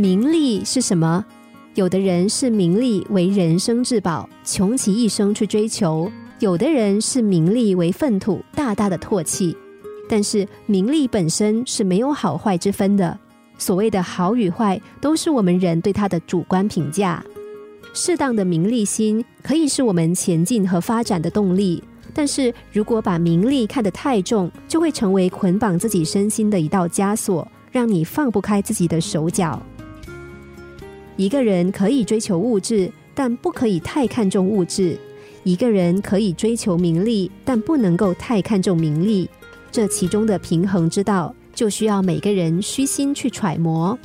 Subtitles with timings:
[0.00, 1.22] 名利是什么？
[1.74, 9.54] 有的人视名利为人生至宝，穷其一生去追求；有的人视名利为粪土，大大的唾弃。
[10.08, 13.18] 但是名利本身是没有好坏之分的，
[13.58, 17.22] 所谓的好与坏，都是我们人对它的主观评价。
[17.92, 29.62] 适当的名利心可以是我们前进和发展的动力，但是如果把名利看得太重，就会成为捆绑自己身心的一道枷锁，让你放不开自己的手脚。
[31.20, 34.96] 一个人可以追求物质，但不可以太看重物质；
[35.44, 39.28] 一个人可以追求名利，但不能够太看重名利。
[39.70, 43.98] 这其中的平衡之道，就需要每个人虚心去揣摩。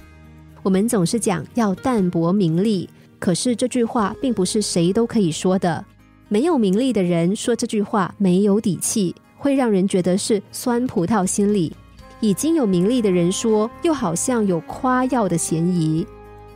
[0.62, 5.86] 我们总是讲要淡泊名利，可是这句话并不是谁都可以说的。
[6.28, 11.72] 没有名利的人说这句话没有底气，会让人觉得是酸葡萄心理；
[12.20, 16.06] 已经有名利的人说，又好像有夸耀的嫌疑。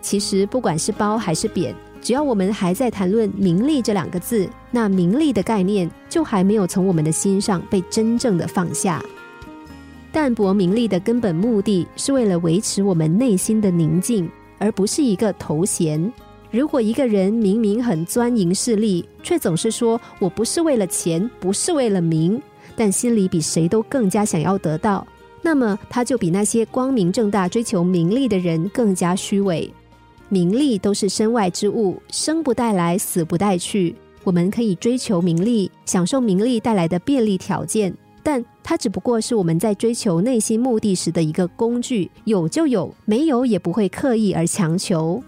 [0.02, 9.04] 其实，不管是褒还是贬，只要我们还在谈论名利这两个字，那名利的概念就还没有从我们的心上被真正的放下。
[10.12, 16.12] 淡泊名利的根本目的是为了维持我们内心的宁静，而不是一个头衔。
[16.50, 22.42] 如果一个人明明很钻营势利，却总是说我不是为了钱，不是为了名，
[22.76, 25.06] 但心里比谁都更加想要得到，
[25.44, 29.72] 那么他就比那些光明正大追求名利的人更加虚伪。
[30.30, 33.96] 名利都是身外之物，生不带来，死不带去。
[34.24, 37.92] 我们可以追求名利，享受名利带来的便利条件，
[38.22, 45.24] 但它只不过是我们在追求内心目的时的一个工具，有就有，没有也不会刻意而强求。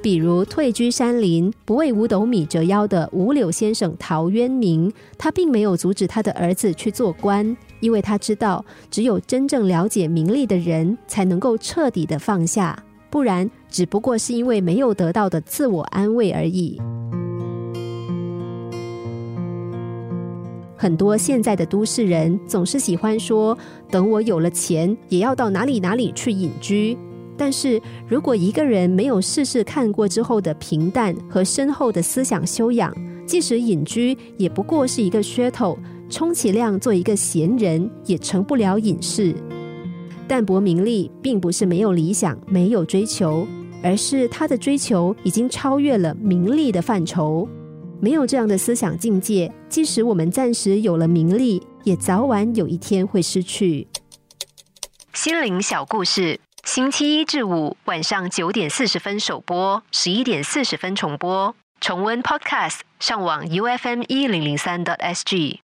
[0.00, 12.80] 比如退居山林，不为五斗米折腰的五柳先生陶渊明，他并没有阻止他的儿子去做官，因为他知道，只有真正了解名利的人，才能够彻底的放下。
[13.16, 16.78] 不然，只不过是因为没有得到的自我安慰而已。
[20.76, 23.56] 很多现在的都市人总是喜欢说
[23.90, 26.94] ：“等我有了钱，也要到哪里哪里去隐居。”
[27.38, 32.94] 但是如果一个人没有试试看过之后的平淡和深厚的思想修养，
[33.24, 35.78] 即使隐居，也不过是一个噱头，
[36.10, 39.34] 充其量做一个闲人，也成不了隐士。
[40.28, 43.46] 淡泊名利，并不是没有理想、没有追求，
[43.82, 47.48] 而是他的追求已经超越了名利的范畴。
[48.00, 53.86] 没有这样的思想境界，即使我们暂时有了名利，也早晚有一天会失去。
[55.14, 61.54] 心灵小故事，星期一至五晚上九点四十分首播，十一点四十分重播。
[61.80, 65.60] 重温 Podcast，上网 U F M 一零零三 t S G。